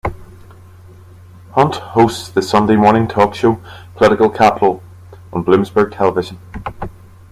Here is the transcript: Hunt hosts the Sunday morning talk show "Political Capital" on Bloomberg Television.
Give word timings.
Hunt 1.51 1.75
hosts 1.75 2.27
the 2.29 2.41
Sunday 2.41 2.75
morning 2.75 3.07
talk 3.07 3.35
show 3.35 3.61
"Political 3.95 4.31
Capital" 4.31 4.81
on 5.31 5.45
Bloomberg 5.45 5.95
Television. 5.95 6.39